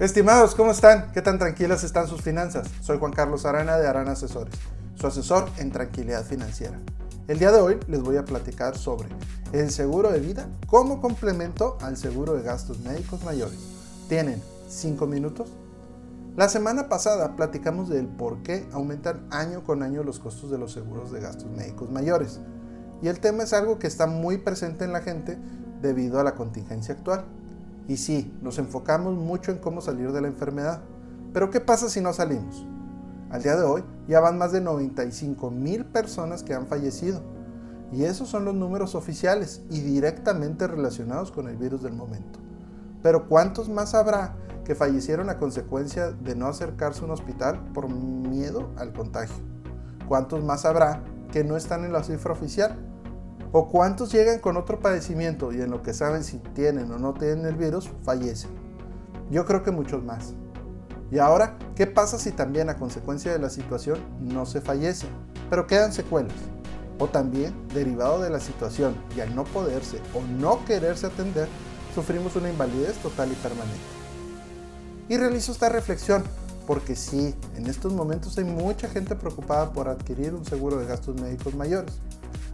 Estimados, 0.00 0.54
¿cómo 0.54 0.70
están? 0.70 1.12
¿Qué 1.12 1.20
tan 1.20 1.38
tranquilas 1.38 1.84
están 1.84 2.08
sus 2.08 2.22
finanzas? 2.22 2.66
Soy 2.80 2.98
Juan 2.98 3.12
Carlos 3.12 3.44
Arana 3.44 3.76
de 3.76 3.86
Arana 3.86 4.12
Asesores, 4.12 4.54
su 4.94 5.06
asesor 5.06 5.50
en 5.58 5.70
tranquilidad 5.70 6.24
financiera. 6.24 6.80
El 7.28 7.38
día 7.38 7.52
de 7.52 7.60
hoy 7.60 7.78
les 7.86 8.00
voy 8.00 8.16
a 8.16 8.24
platicar 8.24 8.78
sobre 8.78 9.10
el 9.52 9.70
seguro 9.70 10.10
de 10.10 10.20
vida 10.20 10.48
como 10.66 11.02
complemento 11.02 11.76
al 11.82 11.98
seguro 11.98 12.32
de 12.32 12.42
gastos 12.42 12.80
médicos 12.80 13.22
mayores. 13.24 13.58
¿Tienen 14.08 14.42
5 14.70 15.06
minutos? 15.06 15.50
La 16.34 16.48
semana 16.48 16.88
pasada 16.88 17.36
platicamos 17.36 17.90
del 17.90 18.06
por 18.06 18.42
qué 18.42 18.66
aumentan 18.72 19.26
año 19.30 19.64
con 19.64 19.82
año 19.82 20.02
los 20.02 20.18
costos 20.18 20.50
de 20.50 20.56
los 20.56 20.72
seguros 20.72 21.12
de 21.12 21.20
gastos 21.20 21.50
médicos 21.50 21.90
mayores. 21.90 22.40
Y 23.02 23.08
el 23.08 23.20
tema 23.20 23.42
es 23.42 23.52
algo 23.52 23.78
que 23.78 23.86
está 23.86 24.06
muy 24.06 24.38
presente 24.38 24.86
en 24.86 24.94
la 24.94 25.02
gente 25.02 25.38
debido 25.82 26.18
a 26.18 26.24
la 26.24 26.36
contingencia 26.36 26.94
actual. 26.94 27.26
Y 27.88 27.96
sí, 27.96 28.32
nos 28.42 28.58
enfocamos 28.58 29.14
mucho 29.14 29.50
en 29.50 29.58
cómo 29.58 29.80
salir 29.80 30.12
de 30.12 30.20
la 30.20 30.28
enfermedad. 30.28 30.80
Pero 31.32 31.50
¿qué 31.50 31.60
pasa 31.60 31.88
si 31.88 32.00
no 32.00 32.12
salimos? 32.12 32.66
Al 33.30 33.42
día 33.42 33.56
de 33.56 33.62
hoy 33.62 33.84
ya 34.08 34.20
van 34.20 34.38
más 34.38 34.52
de 34.52 34.60
95 34.60 35.50
mil 35.50 35.84
personas 35.84 36.42
que 36.42 36.54
han 36.54 36.66
fallecido. 36.66 37.22
Y 37.92 38.04
esos 38.04 38.28
son 38.28 38.44
los 38.44 38.54
números 38.54 38.94
oficiales 38.94 39.62
y 39.70 39.80
directamente 39.80 40.66
relacionados 40.66 41.32
con 41.32 41.48
el 41.48 41.56
virus 41.56 41.82
del 41.82 41.92
momento. 41.92 42.38
Pero 43.02 43.28
¿cuántos 43.28 43.68
más 43.68 43.94
habrá 43.94 44.36
que 44.64 44.74
fallecieron 44.74 45.30
a 45.30 45.38
consecuencia 45.38 46.10
de 46.10 46.36
no 46.36 46.46
acercarse 46.46 47.02
a 47.02 47.04
un 47.04 47.10
hospital 47.10 47.60
por 47.72 47.88
miedo 47.88 48.70
al 48.76 48.92
contagio? 48.92 49.42
¿Cuántos 50.08 50.44
más 50.44 50.64
habrá 50.64 51.02
que 51.32 51.44
no 51.44 51.56
están 51.56 51.84
en 51.84 51.92
la 51.92 52.02
cifra 52.02 52.32
oficial 52.32 52.76
¿O 53.52 53.68
cuántos 53.68 54.12
llegan 54.12 54.38
con 54.38 54.56
otro 54.56 54.78
padecimiento 54.78 55.52
y 55.52 55.60
en 55.60 55.72
lo 55.72 55.82
que 55.82 55.92
saben 55.92 56.22
si 56.22 56.38
tienen 56.38 56.92
o 56.92 56.98
no 56.98 57.14
tienen 57.14 57.46
el 57.46 57.56
virus, 57.56 57.90
fallecen? 58.04 58.50
Yo 59.28 59.44
creo 59.44 59.64
que 59.64 59.72
muchos 59.72 60.04
más. 60.04 60.34
Y 61.10 61.18
ahora, 61.18 61.58
¿qué 61.74 61.88
pasa 61.88 62.16
si 62.16 62.30
también 62.30 62.70
a 62.70 62.76
consecuencia 62.76 63.32
de 63.32 63.40
la 63.40 63.50
situación 63.50 63.98
no 64.20 64.46
se 64.46 64.60
fallece, 64.60 65.08
pero 65.48 65.66
quedan 65.66 65.92
secuelas? 65.92 66.36
O 67.00 67.08
también, 67.08 67.52
derivado 67.74 68.22
de 68.22 68.30
la 68.30 68.38
situación 68.38 68.94
y 69.16 69.20
al 69.20 69.34
no 69.34 69.42
poderse 69.42 69.98
o 70.14 70.22
no 70.38 70.64
quererse 70.64 71.08
atender, 71.08 71.48
sufrimos 71.92 72.36
una 72.36 72.50
invalidez 72.50 72.98
total 72.98 73.32
y 73.32 73.34
permanente. 73.34 73.80
Y 75.08 75.16
realizo 75.16 75.50
esta 75.50 75.68
reflexión 75.68 76.22
porque 76.68 76.94
sí, 76.94 77.34
en 77.56 77.66
estos 77.66 77.92
momentos 77.92 78.38
hay 78.38 78.44
mucha 78.44 78.88
gente 78.88 79.16
preocupada 79.16 79.72
por 79.72 79.88
adquirir 79.88 80.34
un 80.34 80.44
seguro 80.44 80.76
de 80.76 80.86
gastos 80.86 81.20
médicos 81.20 81.56
mayores 81.56 82.00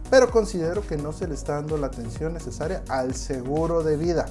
pero 0.09 0.31
considero 0.31 0.85
que 0.85 0.97
no 0.97 1.11
se 1.11 1.27
le 1.27 1.33
está 1.33 1.53
dando 1.53 1.77
la 1.77 1.87
atención 1.87 2.33
necesaria 2.33 2.83
al 2.89 3.13
seguro 3.15 3.83
de 3.83 3.97
vida. 3.97 4.27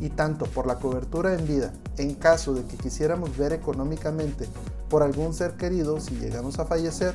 Y 0.00 0.10
tanto 0.10 0.46
por 0.46 0.66
la 0.66 0.76
cobertura 0.76 1.34
en 1.34 1.46
vida, 1.46 1.72
en 1.96 2.14
caso 2.14 2.54
de 2.54 2.64
que 2.64 2.76
quisiéramos 2.76 3.36
ver 3.36 3.52
económicamente 3.52 4.48
por 4.88 5.02
algún 5.02 5.34
ser 5.34 5.54
querido 5.54 6.00
si 6.00 6.14
llegamos 6.16 6.58
a 6.58 6.66
fallecer, 6.66 7.14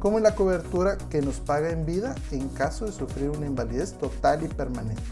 como 0.00 0.16
en 0.16 0.24
la 0.24 0.34
cobertura 0.34 0.96
que 1.10 1.20
nos 1.20 1.40
paga 1.40 1.70
en 1.70 1.84
vida 1.84 2.14
en 2.30 2.48
caso 2.48 2.86
de 2.86 2.92
sufrir 2.92 3.30
una 3.30 3.46
invalidez 3.46 3.92
total 3.98 4.42
y 4.42 4.48
permanente. 4.48 5.02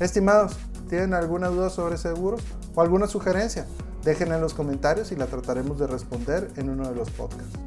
Estimados, 0.00 0.56
¿tienen 0.88 1.12
alguna 1.12 1.48
duda 1.48 1.68
sobre 1.68 1.98
seguros 1.98 2.40
o 2.74 2.80
alguna 2.80 3.08
sugerencia? 3.08 3.66
Déjenla 4.04 4.36
en 4.36 4.40
los 4.40 4.54
comentarios 4.54 5.10
y 5.10 5.16
la 5.16 5.26
trataremos 5.26 5.78
de 5.78 5.86
responder 5.86 6.50
en 6.56 6.70
uno 6.70 6.88
de 6.88 6.94
los 6.94 7.10
podcasts. 7.10 7.58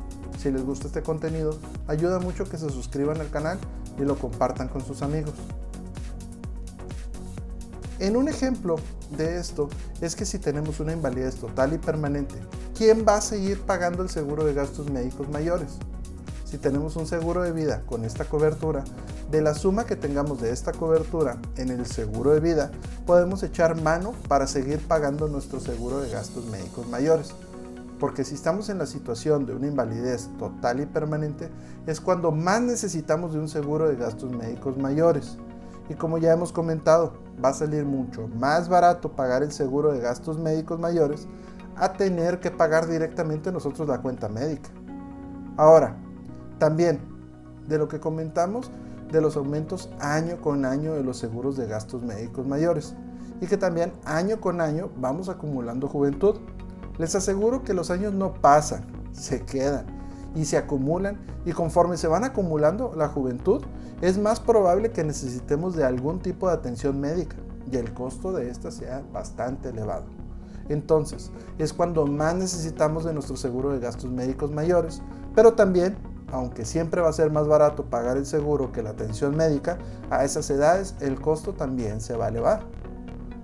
Si 0.41 0.49
les 0.49 0.65
gusta 0.65 0.87
este 0.87 1.03
contenido, 1.03 1.59
ayuda 1.87 2.17
mucho 2.17 2.45
que 2.45 2.57
se 2.57 2.67
suscriban 2.71 3.21
al 3.21 3.29
canal 3.29 3.59
y 3.99 4.01
lo 4.01 4.17
compartan 4.17 4.69
con 4.69 4.83
sus 4.83 5.03
amigos. 5.03 5.35
En 7.99 8.17
un 8.17 8.27
ejemplo 8.27 8.77
de 9.15 9.37
esto 9.37 9.69
es 10.01 10.15
que 10.15 10.25
si 10.25 10.39
tenemos 10.39 10.79
una 10.79 10.93
invalidez 10.93 11.35
total 11.35 11.73
y 11.73 11.77
permanente, 11.77 12.33
¿quién 12.75 13.05
va 13.07 13.17
a 13.17 13.21
seguir 13.21 13.61
pagando 13.61 14.01
el 14.01 14.09
seguro 14.09 14.43
de 14.43 14.55
gastos 14.55 14.89
médicos 14.89 15.29
mayores? 15.29 15.73
Si 16.43 16.57
tenemos 16.57 16.95
un 16.95 17.05
seguro 17.05 17.43
de 17.43 17.51
vida 17.51 17.83
con 17.85 18.03
esta 18.03 18.25
cobertura, 18.25 18.83
de 19.29 19.41
la 19.43 19.53
suma 19.53 19.85
que 19.85 19.95
tengamos 19.95 20.41
de 20.41 20.49
esta 20.49 20.71
cobertura 20.71 21.37
en 21.55 21.69
el 21.69 21.85
seguro 21.85 22.31
de 22.31 22.39
vida, 22.39 22.71
podemos 23.05 23.43
echar 23.43 23.79
mano 23.79 24.13
para 24.27 24.47
seguir 24.47 24.79
pagando 24.79 25.27
nuestro 25.27 25.59
seguro 25.59 25.99
de 26.01 26.09
gastos 26.09 26.47
médicos 26.47 26.87
mayores. 26.87 27.35
Porque 28.01 28.23
si 28.23 28.33
estamos 28.33 28.67
en 28.69 28.79
la 28.79 28.87
situación 28.87 29.45
de 29.45 29.53
una 29.53 29.67
invalidez 29.67 30.27
total 30.39 30.79
y 30.79 30.87
permanente, 30.87 31.51
es 31.85 32.01
cuando 32.01 32.31
más 32.31 32.59
necesitamos 32.59 33.33
de 33.33 33.39
un 33.39 33.47
seguro 33.47 33.87
de 33.87 33.95
gastos 33.95 34.31
médicos 34.31 34.75
mayores. 34.75 35.37
Y 35.87 35.93
como 35.93 36.17
ya 36.17 36.33
hemos 36.33 36.51
comentado, 36.51 37.13
va 37.45 37.49
a 37.49 37.53
salir 37.53 37.85
mucho 37.85 38.27
más 38.27 38.69
barato 38.69 39.11
pagar 39.11 39.43
el 39.43 39.51
seguro 39.51 39.93
de 39.93 39.99
gastos 39.99 40.39
médicos 40.39 40.79
mayores 40.79 41.27
a 41.75 41.93
tener 41.93 42.39
que 42.39 42.49
pagar 42.49 42.87
directamente 42.87 43.51
nosotros 43.51 43.87
la 43.87 44.01
cuenta 44.01 44.27
médica. 44.27 44.71
Ahora, 45.55 45.95
también 46.57 47.01
de 47.67 47.77
lo 47.77 47.87
que 47.87 47.99
comentamos 47.99 48.71
de 49.11 49.21
los 49.21 49.37
aumentos 49.37 49.91
año 49.99 50.41
con 50.41 50.65
año 50.65 50.95
de 50.95 51.03
los 51.03 51.17
seguros 51.17 51.55
de 51.55 51.67
gastos 51.67 52.01
médicos 52.01 52.47
mayores 52.47 52.95
y 53.41 53.45
que 53.45 53.57
también 53.57 53.93
año 54.05 54.41
con 54.41 54.59
año 54.59 54.89
vamos 54.97 55.29
acumulando 55.29 55.87
juventud. 55.87 56.37
Les 56.97 57.15
aseguro 57.15 57.63
que 57.63 57.73
los 57.73 57.91
años 57.91 58.13
no 58.13 58.33
pasan, 58.33 58.85
se 59.11 59.43
quedan 59.43 59.85
y 60.35 60.45
se 60.45 60.57
acumulan 60.57 61.19
y 61.45 61.51
conforme 61.51 61.97
se 61.97 62.07
van 62.07 62.23
acumulando 62.23 62.93
la 62.95 63.07
juventud, 63.07 63.63
es 64.01 64.17
más 64.17 64.39
probable 64.39 64.91
que 64.91 65.03
necesitemos 65.03 65.75
de 65.75 65.83
algún 65.83 66.19
tipo 66.19 66.47
de 66.47 66.53
atención 66.53 66.99
médica 66.99 67.35
y 67.71 67.77
el 67.77 67.93
costo 67.93 68.31
de 68.33 68.49
esta 68.49 68.71
sea 68.71 69.03
bastante 69.11 69.69
elevado. 69.69 70.05
Entonces, 70.69 71.31
es 71.57 71.73
cuando 71.73 72.05
más 72.05 72.35
necesitamos 72.35 73.03
de 73.03 73.13
nuestro 73.13 73.35
seguro 73.35 73.71
de 73.71 73.79
gastos 73.79 74.09
médicos 74.09 74.51
mayores, 74.51 75.01
pero 75.35 75.53
también, 75.53 75.97
aunque 76.31 76.65
siempre 76.65 77.01
va 77.01 77.09
a 77.09 77.13
ser 77.13 77.31
más 77.31 77.47
barato 77.47 77.85
pagar 77.85 78.17
el 78.17 78.25
seguro 78.25 78.71
que 78.71 78.83
la 78.83 78.91
atención 78.91 79.35
médica, 79.35 79.77
a 80.09 80.23
esas 80.23 80.49
edades 80.49 80.95
el 81.01 81.19
costo 81.19 81.53
también 81.53 81.99
se 81.99 82.15
va 82.15 82.25
a 82.25 82.29
elevar. 82.29 82.63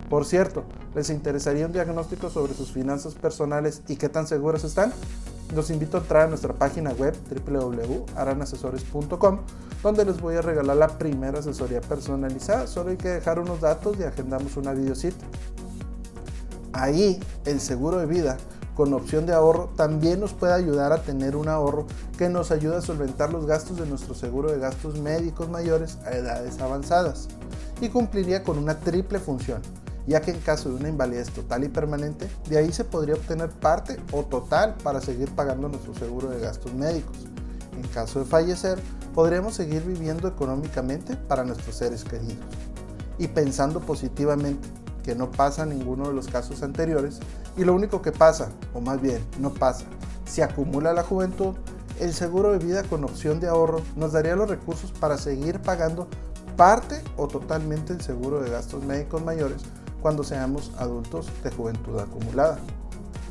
Por 0.10 0.26
cierto, 0.26 0.64
¿les 0.96 1.10
interesaría 1.10 1.66
un 1.66 1.74
diagnóstico 1.74 2.30
sobre 2.30 2.54
sus 2.54 2.72
finanzas 2.72 3.14
personales 3.14 3.82
y 3.88 3.98
qué 3.98 4.08
tan 4.08 4.26
seguras 4.26 4.64
están? 4.64 4.94
Los 5.54 5.70
invito 5.70 5.98
a 5.98 6.00
entrar 6.02 6.24
a 6.24 6.28
nuestra 6.28 6.54
página 6.54 6.92
web 6.92 7.16
www.aranasesores.com 7.46 9.40
donde 9.84 10.06
les 10.06 10.20
voy 10.22 10.36
a 10.36 10.42
regalar 10.42 10.78
la 10.78 10.98
primera 10.98 11.40
asesoría 11.40 11.82
personalizada. 11.82 12.68
Solo 12.68 12.92
hay 12.92 12.98
que 12.98 13.10
dejar 13.10 13.40
unos 13.40 13.62
datos 13.62 13.98
y 14.00 14.04
agendamos 14.04 14.56
una 14.58 14.74
videocita. 14.74 15.26
Ahí 16.74 17.20
el 17.46 17.60
seguro 17.60 17.98
de 17.98 18.06
vida 18.06 18.38
con 18.76 18.94
opción 18.94 19.26
de 19.26 19.34
ahorro 19.34 19.72
también 19.76 20.20
nos 20.20 20.34
puede 20.34 20.54
ayudar 20.54 20.94
a 20.94 21.02
tener 21.02 21.36
un 21.36 21.50
ahorro 21.50 21.88
que 22.18 22.30
nos 22.30 22.52
ayuda 22.52 22.78
a 22.78 22.82
solventar 22.82 23.34
los 23.34 23.46
gastos 23.46 23.78
de 23.78 23.88
nuestro 23.88 24.14
seguro 24.14 24.52
de 24.52 24.60
gastos 24.60 25.00
médicos 25.00 25.50
mayores 25.50 25.98
a 26.06 26.12
edades 26.12 26.60
avanzadas 26.62 27.28
y 27.82 27.90
cumpliría 27.90 28.44
con 28.44 28.58
una 28.58 28.80
triple 28.80 29.20
función 29.20 29.62
ya 30.08 30.22
que 30.22 30.32
en 30.32 30.40
caso 30.40 30.70
de 30.70 30.76
una 30.76 30.90
invalidez 30.90 31.30
total 31.30 31.66
y 31.66 31.70
permanente, 31.70 32.30
de 32.50 32.58
ahí 32.58 32.72
se 32.72 32.86
podría 32.86 33.16
obtener 33.16 33.50
parte 33.50 33.98
o 34.12 34.24
total 34.24 34.76
para 34.82 35.02
seguir 35.02 35.30
pagando 35.32 35.68
nuestro 35.68 35.94
seguro 35.94 36.30
de 36.30 36.40
gastos 36.40 36.74
médicos. 36.74 37.18
En 37.76 37.88
caso 37.90 38.20
de 38.20 38.26
fallecer, 38.26 38.80
podremos 39.14 39.54
seguir 39.54 39.84
viviendo 39.84 40.28
económicamente 40.28 41.16
para 41.16 41.44
nuestros 41.44 41.76
seres 41.76 42.04
queridos. 42.06 42.38
Y 43.20 43.28
pensando 43.28 43.82
positivamente 43.82 44.68
que 45.04 45.14
no 45.14 45.30
pasa 45.30 45.66
ninguno 45.66 46.08
de 46.08 46.14
los 46.14 46.28
casos 46.28 46.64
anteriores, 46.64 47.20
y 47.58 47.66
lo 47.66 47.74
único 47.74 48.02
que 48.02 48.12
pasa, 48.12 48.50
o 48.74 48.82
más 48.82 49.02
bien 49.02 49.22
no 49.40 49.54
pasa, 49.54 49.86
si 50.26 50.42
acumula 50.42 50.94
la 50.94 51.04
juventud, 51.04 51.56
el 52.00 52.14
seguro 52.14 52.52
de 52.52 52.60
vida 52.60 52.84
con 52.84 53.04
opción 53.04 53.40
de 53.40 53.48
ahorro 53.48 53.82
nos 53.96 54.14
daría 54.14 54.36
los 54.36 54.50
recursos 54.50 54.92
para 54.92 55.18
seguir 55.18 55.60
pagando 55.62 56.08
parte 56.56 57.02
o 57.18 57.28
totalmente 57.28 57.94
el 57.94 58.02
seguro 58.02 58.42
de 58.42 58.52
gastos 58.52 58.84
médicos 58.84 59.24
mayores 59.24 59.64
cuando 60.02 60.24
seamos 60.24 60.72
adultos 60.78 61.28
de 61.44 61.52
juventud 61.52 62.00
acumulada. 62.00 62.60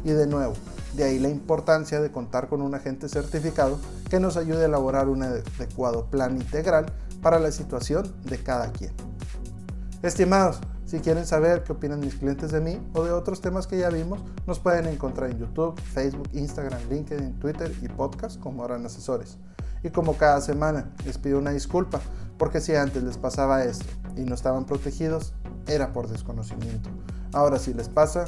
Y 0.04 0.10
de 0.10 0.26
nuevo, 0.26 0.54
de 0.94 1.04
ahí 1.04 1.18
la 1.18 1.28
importancia 1.28 2.00
de 2.00 2.10
contar 2.10 2.48
con 2.48 2.62
un 2.62 2.74
agente 2.74 3.08
certificado 3.08 3.78
que 4.08 4.20
nos 4.20 4.36
ayude 4.36 4.62
a 4.62 4.66
elaborar 4.66 5.08
un 5.08 5.22
adecuado 5.22 6.06
plan 6.06 6.36
integral 6.36 6.86
para 7.22 7.38
la 7.38 7.50
situación 7.50 8.14
de 8.24 8.38
cada 8.42 8.72
quien. 8.72 8.92
Estimados, 10.02 10.60
si 10.86 11.00
quieren 11.00 11.26
saber 11.26 11.64
qué 11.64 11.72
opinan 11.72 11.98
mis 11.98 12.14
clientes 12.14 12.52
de 12.52 12.60
mí 12.60 12.80
o 12.94 13.02
de 13.02 13.10
otros 13.10 13.40
temas 13.40 13.66
que 13.66 13.78
ya 13.78 13.90
vimos, 13.90 14.20
nos 14.46 14.60
pueden 14.60 14.86
encontrar 14.86 15.30
en 15.30 15.38
YouTube, 15.38 15.80
Facebook, 15.80 16.28
Instagram, 16.32 16.80
LinkedIn, 16.88 17.40
Twitter 17.40 17.74
y 17.82 17.88
podcast 17.88 18.40
como 18.40 18.64
Aran 18.64 18.86
Asesores. 18.86 19.36
Y 19.82 19.90
como 19.90 20.16
cada 20.16 20.40
semana, 20.40 20.94
les 21.04 21.18
pido 21.18 21.38
una 21.38 21.50
disculpa, 21.50 22.00
porque 22.38 22.60
si 22.60 22.74
antes 22.74 23.02
les 23.02 23.18
pasaba 23.18 23.64
esto 23.64 23.84
y 24.16 24.20
no 24.20 24.34
estaban 24.34 24.64
protegidos, 24.64 25.34
era 25.66 25.92
por 25.92 26.08
desconocimiento. 26.08 26.90
Ahora 27.32 27.58
si 27.58 27.74
les 27.74 27.88
pasa, 27.88 28.26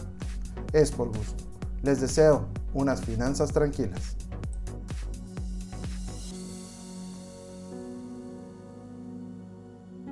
es 0.73 0.91
por 0.91 1.09
gusto. 1.09 1.45
Les 1.83 2.01
deseo 2.01 2.47
unas 2.75 3.01
finanzas 3.01 3.53
tranquilas. 3.53 4.17